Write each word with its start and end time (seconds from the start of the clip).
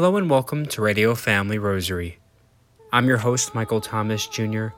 Hello 0.00 0.16
and 0.16 0.30
welcome 0.30 0.64
to 0.66 0.80
Radio 0.80 1.16
Family 1.16 1.58
Rosary. 1.58 2.20
I'm 2.92 3.08
your 3.08 3.16
host, 3.16 3.52
Michael 3.52 3.80
Thomas 3.80 4.28
Jr., 4.28 4.68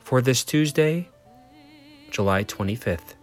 for 0.00 0.20
this 0.20 0.42
Tuesday, 0.42 1.08
July 2.10 2.42
25th. 2.42 3.14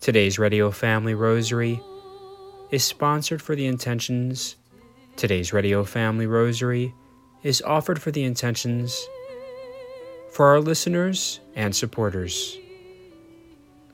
Today's 0.00 0.38
Radio 0.38 0.70
Family 0.70 1.12
Rosary 1.12 1.78
is 2.70 2.82
sponsored 2.82 3.42
for 3.42 3.54
the 3.54 3.66
intentions. 3.66 4.56
Today's 5.16 5.52
Radio 5.52 5.84
Family 5.84 6.26
Rosary 6.26 6.94
is 7.42 7.60
offered 7.60 8.00
for 8.00 8.10
the 8.10 8.24
intentions 8.24 9.06
for 10.30 10.46
our 10.46 10.60
listeners 10.60 11.40
and 11.54 11.76
supporters. 11.76 12.56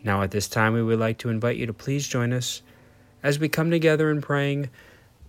Now, 0.05 0.23
at 0.23 0.31
this 0.31 0.47
time, 0.47 0.75
we 0.75 0.85
would 0.85 1.01
like 1.01 1.19
to 1.19 1.31
invite 1.31 1.57
you 1.57 1.67
to 1.67 1.75
please 1.75 2.07
join 2.07 2.33
us 2.33 2.63
as 3.25 3.41
we 3.41 3.49
come 3.49 3.73
together 3.73 4.09
in 4.09 4.21
praying 4.23 4.71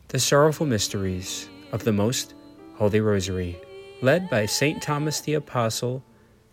the 0.10 0.20
sorrowful 0.20 0.66
mysteries 0.66 1.48
of 1.72 1.84
the 1.84 1.94
Most 1.94 2.34
Holy 2.78 3.00
Rosary, 3.00 3.62
led 4.02 4.28
by 4.28 4.48
St. 4.48 4.82
Thomas 4.82 5.22
the 5.22 5.36
Apostle 5.36 6.04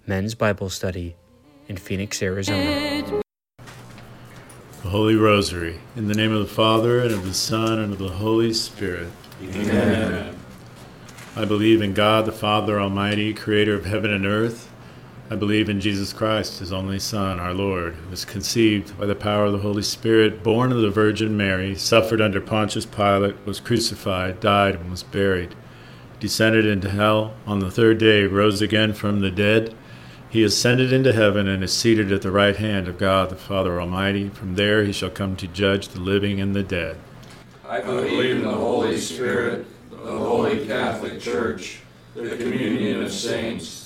Men's 0.06 0.34
Bible 0.34 0.69
Study 0.69 1.16
in 1.66 1.79
Phoenix, 1.79 2.23
Arizona. 2.23 3.23
The 4.82 4.91
Holy 4.91 5.16
Rosary, 5.16 5.80
in 5.96 6.06
the 6.06 6.15
name 6.15 6.32
of 6.32 6.41
the 6.41 6.55
Father, 6.55 7.01
and 7.01 7.12
of 7.12 7.24
the 7.24 7.32
Son, 7.32 7.79
and 7.79 7.95
of 7.95 7.98
the 7.98 8.10
Holy 8.10 8.52
Spirit. 8.52 9.09
Amen. 9.42 10.37
I 11.34 11.46
believe 11.46 11.80
in 11.80 11.95
God, 11.95 12.27
the 12.27 12.32
Father 12.32 12.79
Almighty, 12.79 13.32
creator 13.32 13.74
of 13.74 13.87
heaven 13.87 14.12
and 14.12 14.27
earth. 14.27 14.70
I 15.28 15.34
believe 15.34 15.68
in 15.68 15.80
Jesus 15.80 16.12
Christ, 16.12 16.60
his 16.60 16.72
only 16.72 17.01
Son, 17.01 17.40
our 17.40 17.52
Lord, 17.52 17.96
who 17.96 18.10
was 18.10 18.24
conceived 18.24 18.96
by 18.96 19.06
the 19.06 19.16
power 19.16 19.46
of 19.46 19.52
the 19.52 19.59
Holy 19.59 19.82
Spirit, 19.82 20.45
born 20.45 20.70
of 20.70 20.80
the 20.80 20.90
Virgin 20.90 21.37
Mary, 21.37 21.74
suffered 21.74 22.20
under 22.20 22.40
Pontius 22.40 22.87
Pilate, 22.87 23.34
was 23.45 23.59
crucified, 23.59 24.38
died, 24.38 24.76
and 24.76 24.88
was 24.88 25.02
buried, 25.02 25.56
descended 26.20 26.64
into 26.64 26.90
hell, 26.90 27.34
on 27.45 27.59
the 27.59 27.73
third 27.73 27.98
day 27.98 28.23
rose 28.23 28.62
again 28.62 28.92
from 28.92 29.18
the 29.18 29.32
dead. 29.32 29.74
He 30.30 30.45
ascended 30.45 30.92
into 30.92 31.12
heaven 31.12 31.48
and 31.48 31.64
is 31.64 31.73
seated 31.73 32.12
at 32.12 32.23
the 32.23 32.30
right 32.30 32.54
hand 32.54 32.86
of 32.86 32.96
God 32.96 33.29
the 33.29 33.34
Father 33.34 33.80
Almighty. 33.80 34.29
From 34.29 34.54
there 34.54 34.84
he 34.84 34.92
shall 34.92 35.10
come 35.10 35.34
to 35.36 35.48
judge 35.48 35.88
the 35.88 36.01
living 36.01 36.40
and 36.40 36.54
the 36.54 36.62
dead. 36.62 36.98
I 37.68 37.80
believe 37.80 38.36
in 38.36 38.42
the 38.42 38.52
Holy 38.52 38.96
Spirit, 38.96 39.66
the 39.90 39.96
Holy 39.96 40.64
Catholic 40.68 41.20
Church, 41.20 41.80
the 42.14 42.36
communion 42.36 43.02
of 43.02 43.10
saints 43.10 43.85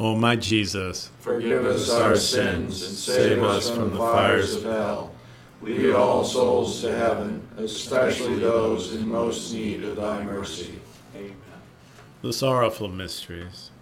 O 0.00 0.14
my 0.14 0.36
Jesus, 0.36 1.10
forgive 1.18 1.66
us 1.66 1.90
our 1.90 2.14
sins 2.14 2.86
and 2.86 2.96
save 2.96 3.42
us 3.42 3.68
from 3.68 3.90
the 3.90 3.98
fires 3.98 4.54
of 4.54 4.62
hell. 4.62 5.12
Lead 5.60 5.92
all 5.92 6.22
souls 6.22 6.80
to 6.82 6.96
heaven, 6.96 7.46
especially 7.56 8.38
those 8.38 8.94
in 8.94 9.08
most 9.08 9.52
need 9.52 9.82
of 9.82 9.96
thy 9.96 10.22
mercy. 10.22 10.78
Amen. 11.16 11.34
The 12.22 12.32
sorrowful 12.32 12.86
mysteries. 12.86 13.72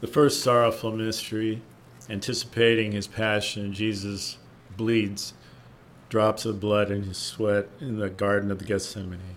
The 0.00 0.06
first 0.06 0.42
sorrowful 0.42 0.92
mystery, 0.92 1.60
anticipating 2.08 2.92
his 2.92 3.08
passion, 3.08 3.72
Jesus 3.72 4.38
bleeds 4.76 5.34
drops 6.08 6.44
of 6.44 6.60
blood 6.60 6.92
in 6.92 7.02
his 7.02 7.16
sweat 7.16 7.68
in 7.80 7.98
the 7.98 8.10
Garden 8.10 8.52
of 8.52 8.60
the 8.60 8.64
Gethsemane. 8.64 9.36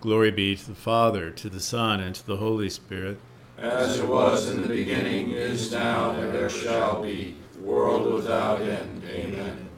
Glory 0.00 0.30
be 0.30 0.56
to 0.56 0.66
the 0.66 0.74
Father, 0.74 1.30
to 1.30 1.50
the 1.50 1.60
Son, 1.60 2.00
and 2.00 2.14
to 2.14 2.26
the 2.26 2.38
Holy 2.38 2.70
Spirit. 2.70 3.18
As 3.58 3.98
it 3.98 4.08
was 4.08 4.48
in 4.48 4.62
the 4.62 4.68
beginning, 4.68 5.32
is 5.32 5.70
now, 5.70 6.12
and 6.12 6.34
ever 6.34 6.48
shall 6.48 7.02
be, 7.02 7.36
world 7.60 8.10
without 8.14 8.62
end. 8.62 9.02
Amen. 9.10 9.68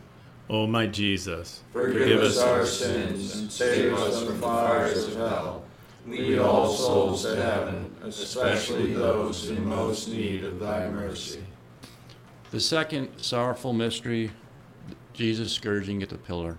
O 0.49 0.69
my 0.69 0.87
Jesus, 0.87 1.63
Forgive 1.73 2.21
us 2.21 2.39
our 2.39 2.65
sins 2.65 3.35
and 3.35 3.51
save 3.51 3.95
us 3.95 4.23
from 4.23 4.41
fires 4.41 5.09
of 5.09 5.17
hell. 5.17 5.65
Lead 6.07 6.39
all 6.39 6.73
souls 6.73 7.25
to 7.25 7.35
heaven, 7.35 7.93
especially 8.05 8.93
those 8.93 9.49
in 9.49 9.67
most 9.67 10.09
need 10.09 10.45
of 10.45 10.61
thy 10.61 10.89
mercy. 10.89 11.43
The 12.53 12.61
second 12.61 13.09
sorrowful 13.17 13.73
mystery, 13.73 14.31
Jesus 15.15 15.53
scourging 15.53 16.01
at 16.03 16.11
the 16.11 16.19
pillar. 16.19 16.59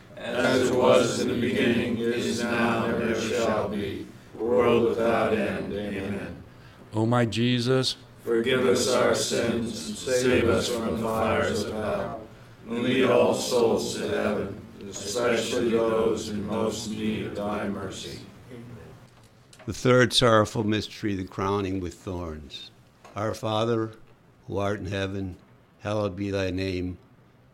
As 0.23 0.69
it 0.69 0.75
was 0.75 1.19
in 1.19 1.27
the 1.29 1.39
beginning, 1.39 1.97
is 1.97 2.43
now, 2.43 2.85
and 2.85 3.03
ever 3.03 3.19
shall 3.19 3.67
be, 3.67 4.05
world 4.37 4.89
without 4.89 5.33
end. 5.33 5.73
Amen. 5.73 6.43
O 6.93 7.05
my 7.05 7.25
Jesus, 7.25 7.95
Forgive 8.23 8.67
us 8.67 8.87
our 8.93 9.15
sins 9.15 9.87
and 9.87 9.97
save 9.97 10.47
us 10.47 10.67
from 10.67 11.01
the 11.01 11.07
fires 11.07 11.63
of 11.63 11.73
hell. 11.73 12.21
And 12.67 12.83
lead 12.83 13.05
all 13.05 13.33
souls 13.33 13.95
to 13.95 14.07
heaven, 14.07 14.61
especially 14.87 15.71
those 15.71 16.29
in 16.29 16.45
most 16.45 16.91
need 16.91 17.25
of 17.25 17.35
thy 17.35 17.67
mercy. 17.67 18.19
The 19.65 19.73
third 19.73 20.13
sorrowful 20.13 20.63
mystery, 20.63 21.15
the 21.15 21.23
crowning 21.23 21.79
with 21.79 21.95
thorns. 21.95 22.69
Our 23.15 23.33
Father, 23.33 23.91
who 24.47 24.57
art 24.57 24.79
in 24.79 24.85
heaven, 24.85 25.37
hallowed 25.79 26.15
be 26.15 26.29
thy 26.29 26.51
name. 26.51 26.99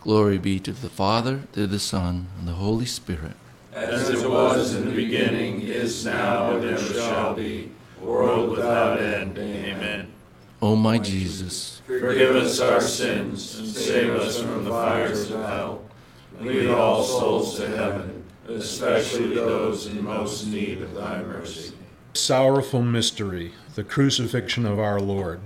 Glory 0.00 0.38
be 0.38 0.58
to 0.58 0.72
the 0.72 0.88
Father, 0.88 1.42
to 1.52 1.66
the 1.66 1.78
Son, 1.78 2.28
and 2.38 2.48
the 2.48 2.52
Holy 2.52 2.86
Spirit. 2.86 3.34
As 3.74 4.08
it 4.08 4.28
was 4.28 4.74
in 4.74 4.86
the 4.86 4.94
beginning, 4.94 5.60
is 5.60 6.06
now, 6.06 6.56
and 6.56 6.64
ever 6.64 6.94
shall 6.94 7.34
be, 7.34 7.70
world 8.00 8.50
without 8.50 8.98
end. 8.98 9.36
Amen. 9.36 10.10
O 10.62 10.74
my 10.74 10.98
Jesus, 10.98 11.82
Forgive 11.86 12.34
us 12.36 12.60
our 12.60 12.80
sins, 12.80 13.58
and 13.58 13.68
save 13.68 14.14
us 14.14 14.40
from 14.40 14.64
the 14.64 14.70
fires 14.70 15.30
of 15.30 15.44
hell. 15.44 15.82
Lead 16.40 16.70
all 16.70 17.02
souls 17.02 17.58
to 17.58 17.68
heaven, 17.68 18.24
especially 18.48 19.34
those 19.34 19.86
in 19.86 20.02
most 20.02 20.46
need 20.46 20.80
of 20.80 20.94
thy 20.94 21.22
mercy. 21.22 21.74
Sorrowful 22.14 22.82
mystery, 22.82 23.52
the 23.74 23.84
crucifixion 23.84 24.64
of 24.64 24.78
our 24.78 24.98
Lord. 24.98 25.40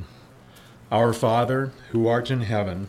Our 0.93 1.13
Father, 1.13 1.73
who 1.91 2.07
art 2.07 2.31
in 2.31 2.43
heaven, 2.43 2.89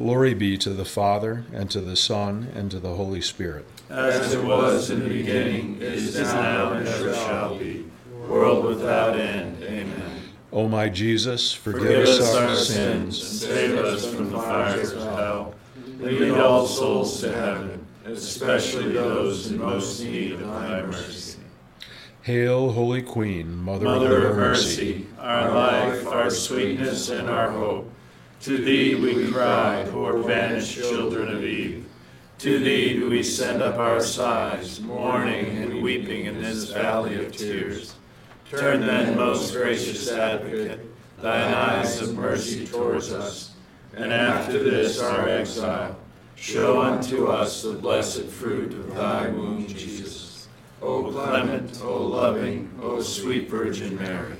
Glory 0.00 0.32
be 0.32 0.56
to 0.56 0.70
the 0.70 0.86
Father, 0.86 1.44
and 1.52 1.70
to 1.70 1.78
the 1.78 1.94
Son, 1.94 2.48
and 2.54 2.70
to 2.70 2.80
the 2.80 2.94
Holy 2.94 3.20
Spirit. 3.20 3.66
As 3.90 4.32
it 4.32 4.42
was 4.42 4.88
in 4.88 5.00
the 5.00 5.08
beginning, 5.10 5.76
is 5.82 6.16
now, 6.16 6.72
and 6.72 6.88
ever 6.88 7.12
shall 7.12 7.58
be, 7.58 7.84
world 8.26 8.64
without 8.64 9.20
end. 9.20 9.62
Amen. 9.62 10.22
O 10.54 10.68
my 10.68 10.88
Jesus, 10.88 11.52
forgive, 11.52 11.82
Forgive 11.82 12.08
us 12.08 12.34
our 12.34 12.56
sins, 12.56 13.20
and 13.20 13.40
save 13.42 13.76
us 13.76 14.10
from 14.10 14.30
the 14.30 14.38
fires 14.38 14.92
of 14.92 15.02
hell. 15.02 15.54
Lead 15.98 16.30
all 16.30 16.66
souls 16.66 17.20
to 17.20 17.30
heaven, 17.30 17.86
especially 18.06 18.92
those 18.92 19.50
in 19.50 19.58
most 19.58 20.02
need 20.02 20.32
of 20.32 20.40
thy 20.40 20.80
mercy. 20.80 21.40
Hail, 22.22 22.72
Holy 22.72 23.02
Queen, 23.02 23.54
Mother, 23.54 23.84
Mother 23.84 24.28
of 24.28 24.36
mercy, 24.38 25.08
our 25.18 25.52
life, 25.52 26.06
our 26.06 26.30
sweetness, 26.30 27.10
and 27.10 27.28
our 27.28 27.50
hope. 27.50 27.92
To 28.42 28.56
thee 28.56 28.94
we 28.94 29.30
cry, 29.30 29.86
poor 29.90 30.16
vanished 30.22 30.74
children 30.74 31.28
of 31.28 31.44
Eve. 31.44 31.84
To 32.38 32.58
thee 32.58 32.94
do 32.94 33.10
we 33.10 33.22
send 33.22 33.60
up 33.60 33.76
our 33.76 34.00
sighs, 34.00 34.80
mourning 34.80 35.58
and 35.58 35.82
weeping 35.82 36.24
in 36.24 36.40
this 36.40 36.70
valley 36.70 37.22
of 37.22 37.36
tears. 37.36 37.96
Turn 38.48 38.80
then, 38.80 39.14
most 39.14 39.52
gracious 39.52 40.10
advocate, 40.10 40.80
thine 41.18 41.52
eyes 41.52 42.00
of 42.00 42.16
mercy 42.16 42.66
towards 42.66 43.12
us, 43.12 43.52
and 43.94 44.10
after 44.10 44.58
this 44.58 45.02
our 45.02 45.28
exile, 45.28 45.98
show 46.34 46.80
unto 46.80 47.26
us 47.26 47.62
the 47.62 47.74
blessed 47.74 48.24
fruit 48.24 48.72
of 48.72 48.94
thy 48.94 49.28
womb, 49.28 49.66
Jesus. 49.66 50.48
O 50.80 51.12
clement, 51.12 51.78
O 51.84 52.02
loving, 52.06 52.72
O 52.82 53.02
sweet 53.02 53.50
Virgin 53.50 53.96
Mary, 53.96 54.39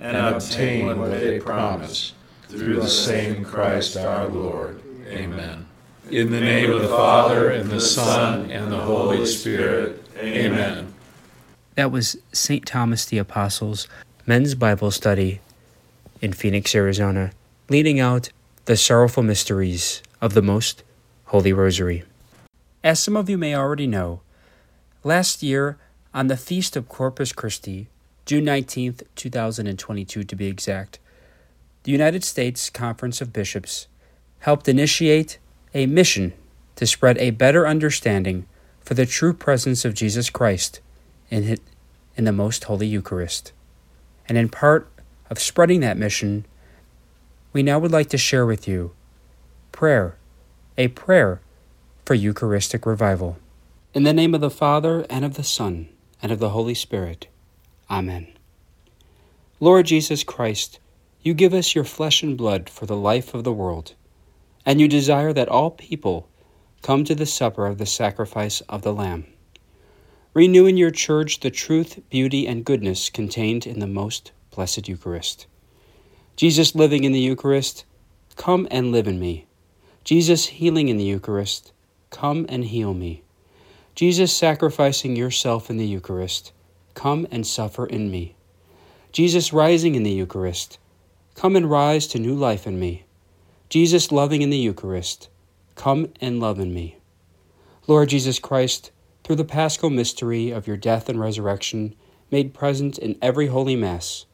and 0.00 0.16
obtain 0.16 0.98
what 0.98 1.10
they 1.10 1.40
promise, 1.40 2.12
through 2.48 2.76
the 2.76 2.88
same 2.88 3.44
Christ 3.44 3.96
our 3.96 4.28
Lord. 4.28 4.80
Amen. 5.08 5.66
In 6.10 6.30
the 6.30 6.40
name 6.40 6.70
of 6.70 6.82
the 6.82 6.88
Father, 6.88 7.50
and 7.50 7.70
the 7.70 7.80
Son, 7.80 8.50
and 8.50 8.70
the 8.70 8.78
Holy 8.78 9.26
Spirit. 9.26 10.04
Amen. 10.18 10.94
That 11.74 11.90
was 11.90 12.16
St. 12.32 12.64
Thomas 12.64 13.04
the 13.04 13.18
Apostle's 13.18 13.88
Men's 14.24 14.54
Bible 14.54 14.90
Study 14.90 15.40
in 16.20 16.32
Phoenix, 16.32 16.74
Arizona, 16.74 17.32
leading 17.68 18.00
out 18.00 18.30
the 18.64 18.76
sorrowful 18.76 19.22
mysteries 19.22 20.02
of 20.20 20.34
the 20.34 20.42
Most 20.42 20.82
Holy 21.26 21.52
Rosary. 21.52 22.04
As 22.82 23.00
some 23.00 23.16
of 23.16 23.28
you 23.28 23.36
may 23.36 23.54
already 23.54 23.86
know, 23.86 24.20
last 25.04 25.42
year, 25.42 25.76
on 26.14 26.28
the 26.28 26.36
Feast 26.36 26.76
of 26.76 26.88
Corpus 26.88 27.32
Christi, 27.32 27.88
June 28.26 28.44
19th, 28.44 29.04
2022 29.14 30.24
to 30.24 30.34
be 30.34 30.48
exact, 30.48 30.98
the 31.84 31.92
United 31.92 32.24
States 32.24 32.68
Conference 32.70 33.20
of 33.20 33.32
Bishops 33.32 33.86
helped 34.40 34.68
initiate 34.68 35.38
a 35.72 35.86
mission 35.86 36.32
to 36.74 36.88
spread 36.88 37.16
a 37.18 37.30
better 37.30 37.68
understanding 37.68 38.48
for 38.80 38.94
the 38.94 39.06
true 39.06 39.32
presence 39.32 39.84
of 39.84 39.94
Jesus 39.94 40.28
Christ 40.28 40.80
in, 41.30 41.56
in 42.16 42.24
the 42.24 42.32
Most 42.32 42.64
Holy 42.64 42.88
Eucharist. 42.88 43.52
And 44.28 44.36
in 44.36 44.48
part 44.48 44.90
of 45.30 45.38
spreading 45.38 45.78
that 45.80 45.96
mission, 45.96 46.46
we 47.52 47.62
now 47.62 47.78
would 47.78 47.92
like 47.92 48.08
to 48.08 48.18
share 48.18 48.44
with 48.44 48.66
you 48.66 48.90
prayer, 49.70 50.16
a 50.76 50.88
prayer 50.88 51.40
for 52.04 52.14
Eucharistic 52.14 52.86
revival. 52.86 53.38
In 53.94 54.02
the 54.02 54.12
name 54.12 54.34
of 54.34 54.40
the 54.40 54.50
Father, 54.50 55.06
and 55.08 55.24
of 55.24 55.34
the 55.34 55.44
Son, 55.44 55.88
and 56.20 56.32
of 56.32 56.40
the 56.40 56.50
Holy 56.50 56.74
Spirit. 56.74 57.28
Amen. 57.90 58.28
Lord 59.60 59.86
Jesus 59.86 60.24
Christ, 60.24 60.80
you 61.22 61.34
give 61.34 61.54
us 61.54 61.74
your 61.74 61.84
flesh 61.84 62.22
and 62.22 62.36
blood 62.36 62.68
for 62.68 62.86
the 62.86 62.96
life 62.96 63.34
of 63.34 63.44
the 63.44 63.52
world, 63.52 63.94
and 64.64 64.80
you 64.80 64.88
desire 64.88 65.32
that 65.32 65.48
all 65.48 65.70
people 65.70 66.28
come 66.82 67.04
to 67.04 67.14
the 67.14 67.26
supper 67.26 67.66
of 67.66 67.78
the 67.78 67.86
sacrifice 67.86 68.60
of 68.62 68.82
the 68.82 68.92
Lamb. 68.92 69.26
Renew 70.34 70.66
in 70.66 70.76
your 70.76 70.90
church 70.90 71.40
the 71.40 71.50
truth, 71.50 72.00
beauty, 72.10 72.46
and 72.46 72.64
goodness 72.64 73.08
contained 73.08 73.66
in 73.66 73.80
the 73.80 73.86
most 73.86 74.32
blessed 74.50 74.86
Eucharist. 74.88 75.46
Jesus 76.36 76.74
living 76.74 77.04
in 77.04 77.12
the 77.12 77.20
Eucharist, 77.20 77.84
come 78.36 78.68
and 78.70 78.92
live 78.92 79.08
in 79.08 79.18
me. 79.18 79.46
Jesus 80.04 80.46
healing 80.46 80.88
in 80.88 80.98
the 80.98 81.04
Eucharist, 81.04 81.72
come 82.10 82.44
and 82.48 82.66
heal 82.66 82.92
me. 82.92 83.22
Jesus 83.94 84.36
sacrificing 84.36 85.16
yourself 85.16 85.70
in 85.70 85.78
the 85.78 85.86
Eucharist, 85.86 86.52
come 86.96 87.28
and 87.30 87.46
suffer 87.46 87.86
in 87.86 88.10
me. 88.10 88.34
Jesus 89.12 89.52
rising 89.52 89.94
in 89.94 90.02
the 90.02 90.10
Eucharist, 90.10 90.78
come 91.36 91.54
and 91.54 91.70
rise 91.70 92.08
to 92.08 92.18
new 92.18 92.34
life 92.34 92.66
in 92.66 92.80
me. 92.80 93.04
Jesus 93.68 94.10
loving 94.10 94.42
in 94.42 94.50
the 94.50 94.56
Eucharist, 94.56 95.28
come 95.76 96.12
and 96.20 96.40
love 96.40 96.58
in 96.58 96.74
me. 96.74 96.96
Lord 97.86 98.08
Jesus 98.08 98.40
Christ, 98.40 98.90
through 99.22 99.36
the 99.36 99.44
paschal 99.44 99.90
mystery 99.90 100.50
of 100.50 100.66
your 100.66 100.76
death 100.76 101.08
and 101.08 101.20
resurrection, 101.20 101.94
made 102.32 102.54
present 102.54 102.98
in 102.98 103.16
every 103.22 103.46
holy 103.46 103.76
Mass, 103.76 104.26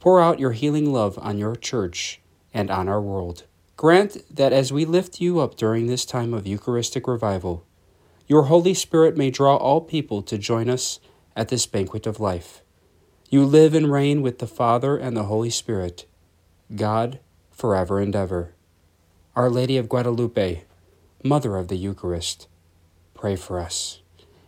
Pour 0.00 0.20
out 0.20 0.38
your 0.38 0.52
healing 0.52 0.92
love 0.92 1.18
on 1.20 1.38
your 1.38 1.56
church 1.56 2.20
and 2.52 2.70
on 2.70 2.88
our 2.88 3.00
world. 3.00 3.44
Grant 3.76 4.22
that 4.34 4.52
as 4.52 4.72
we 4.72 4.84
lift 4.84 5.20
you 5.20 5.40
up 5.40 5.56
during 5.56 5.86
this 5.86 6.04
time 6.04 6.32
of 6.32 6.46
Eucharistic 6.46 7.08
revival, 7.08 7.64
your 8.26 8.44
Holy 8.44 8.74
Spirit 8.74 9.16
may 9.16 9.30
draw 9.30 9.56
all 9.56 9.80
people 9.80 10.22
to 10.22 10.38
join 10.38 10.68
us 10.68 11.00
at 11.36 11.48
this 11.48 11.66
banquet 11.66 12.06
of 12.06 12.18
life. 12.18 12.62
You 13.28 13.44
live 13.44 13.74
and 13.74 13.92
reign 13.92 14.22
with 14.22 14.38
the 14.38 14.46
Father 14.46 14.96
and 14.96 15.14
the 15.16 15.24
Holy 15.24 15.50
Spirit, 15.50 16.06
God, 16.74 17.20
forever 17.50 18.00
and 18.00 18.16
ever. 18.16 18.54
Our 19.34 19.50
Lady 19.50 19.76
of 19.76 19.88
Guadalupe, 19.88 20.62
Mother 21.22 21.56
of 21.56 21.68
the 21.68 21.76
Eucharist, 21.76 22.48
pray 23.14 23.36
for 23.36 23.60
us. 23.60 24.00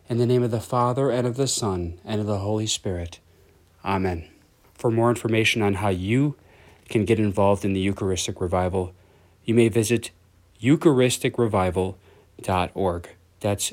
In 0.09 0.18
the 0.18 0.27
name 0.27 0.42
of 0.42 0.51
the 0.51 0.61
Father, 0.61 1.11
and 1.11 1.27
of 1.27 1.37
the 1.37 1.46
Son, 1.46 2.01
and 2.05 2.20
of 2.20 2.27
the 2.27 2.38
Holy 2.38 2.66
Spirit. 2.66 3.20
Amen. 3.85 4.29
For 4.72 4.90
more 4.90 5.11
information 5.11 5.61
on 5.61 5.74
how 5.74 5.90
you 5.90 6.37
can 6.88 7.05
get 7.05 7.18
involved 7.18 7.62
in 7.64 7.74
the 7.74 7.81
Eucharistic 7.81 8.40
Revival, 8.40 8.94
you 9.44 9.55
may 9.55 9.68
visit 9.68 10.11
EucharisticRevival.org. 10.62 13.09
That's 13.40 13.72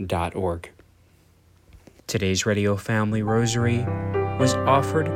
EucharisticRevival.org. 0.00 0.70
Today's 2.06 2.46
Radio 2.46 2.76
Family 2.76 3.22
Rosary 3.22 3.78
was 4.38 4.54
offered 4.54 5.06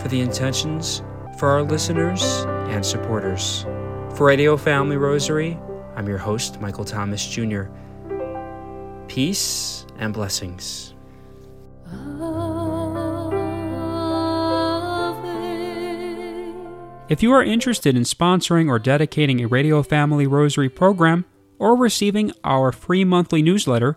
for 0.00 0.08
the 0.08 0.20
intentions 0.20 1.02
for 1.38 1.48
our 1.48 1.62
listeners 1.62 2.22
and 2.68 2.84
supporters. 2.84 3.62
For 4.14 4.26
Radio 4.26 4.56
Family 4.56 4.96
Rosary, 4.96 5.58
I'm 5.96 6.06
your 6.06 6.18
host, 6.18 6.60
Michael 6.60 6.84
Thomas 6.84 7.26
Jr. 7.26 7.64
Peace 9.08 9.86
and 9.98 10.14
blessings. 10.14 10.94
If 17.06 17.22
you 17.22 17.32
are 17.32 17.44
interested 17.44 17.96
in 17.96 18.04
sponsoring 18.04 18.68
or 18.68 18.78
dedicating 18.78 19.40
a 19.40 19.46
Radio 19.46 19.82
Family 19.82 20.26
Rosary 20.26 20.70
program 20.70 21.26
or 21.58 21.76
receiving 21.76 22.32
our 22.42 22.72
free 22.72 23.04
monthly 23.04 23.42
newsletter, 23.42 23.96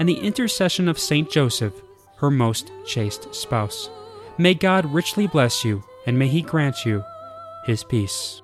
and 0.00 0.08
the 0.08 0.18
intercession 0.18 0.88
of 0.88 0.98
Saint 0.98 1.30
Joseph, 1.30 1.74
her 2.16 2.30
most 2.30 2.72
chaste 2.86 3.32
spouse, 3.34 3.90
may 4.38 4.54
God 4.54 4.86
richly 4.92 5.26
bless 5.26 5.62
you, 5.62 5.84
and 6.06 6.18
may 6.18 6.26
He 6.26 6.40
grant 6.40 6.86
you 6.86 7.04
His 7.66 7.84
peace. 7.84 8.40